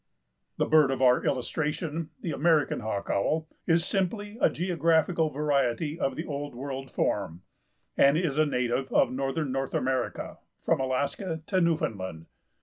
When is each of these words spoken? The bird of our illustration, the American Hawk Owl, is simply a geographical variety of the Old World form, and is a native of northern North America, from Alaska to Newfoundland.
The 0.57 0.65
bird 0.65 0.89
of 0.89 0.99
our 0.99 1.23
illustration, 1.23 2.09
the 2.21 2.31
American 2.31 2.79
Hawk 2.79 3.11
Owl, 3.11 3.47
is 3.67 3.85
simply 3.85 4.35
a 4.41 4.49
geographical 4.49 5.29
variety 5.29 5.99
of 5.99 6.15
the 6.15 6.25
Old 6.25 6.55
World 6.55 6.89
form, 6.89 7.43
and 7.95 8.17
is 8.17 8.39
a 8.39 8.45
native 8.47 8.91
of 8.91 9.11
northern 9.11 9.51
North 9.51 9.75
America, 9.75 10.39
from 10.63 10.79
Alaska 10.79 11.43
to 11.45 11.61
Newfoundland. 11.61 12.25